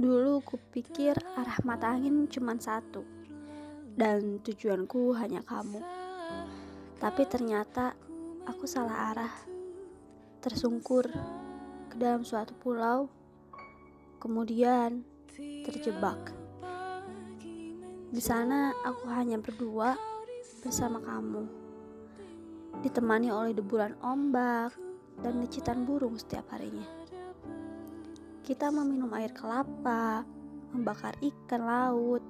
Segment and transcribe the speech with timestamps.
[0.00, 3.02] Dulu kupikir arah mata angin cuma satu
[3.98, 5.82] Dan tujuanku hanya kamu.
[7.02, 7.98] Tapi ternyata
[8.46, 9.34] aku salah arah.
[10.38, 11.10] Tersungkur
[11.90, 13.10] ke dalam suatu pulau
[14.22, 15.02] Kemudian
[15.66, 16.30] terjebak.
[18.14, 19.98] Di sana aku hanya berdua
[20.62, 21.46] bersama kamu
[22.86, 24.89] Ditemani oleh deburan ombak
[25.20, 27.00] dan nicitan burung setiap harinya
[28.50, 30.26] kita meminum air kelapa,
[30.74, 32.24] membakar ikan laut,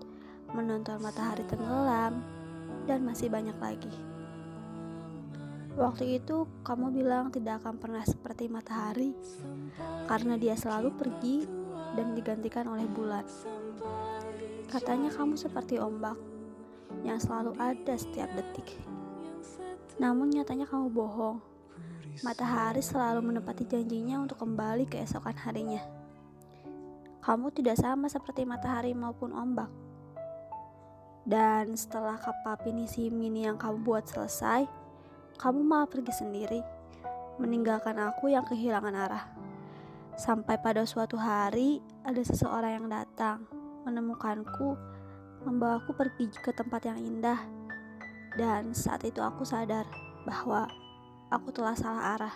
[0.53, 2.21] menonton matahari tenggelam,
[2.85, 3.89] dan masih banyak lagi.
[5.81, 9.17] Waktu itu kamu bilang tidak akan pernah seperti matahari
[10.13, 11.49] karena dia selalu pergi
[11.97, 13.25] dan digantikan oleh bulan.
[14.69, 16.21] Katanya kamu seperti ombak
[17.01, 18.77] yang selalu ada setiap detik.
[19.97, 21.41] Namun nyatanya kamu bohong.
[22.21, 26.01] Matahari selalu menepati janjinya untuk kembali keesokan harinya
[27.21, 29.69] kamu tidak sama seperti matahari maupun ombak.
[31.23, 34.65] Dan setelah kapal pinisi mini yang kamu buat selesai,
[35.37, 36.61] kamu malah pergi sendiri,
[37.37, 39.25] meninggalkan aku yang kehilangan arah.
[40.17, 43.45] Sampai pada suatu hari, ada seseorang yang datang,
[43.85, 44.75] menemukanku,
[45.45, 47.41] membawaku pergi ke tempat yang indah.
[48.37, 49.85] Dan saat itu aku sadar
[50.25, 50.67] bahwa
[51.31, 52.35] aku telah salah arah.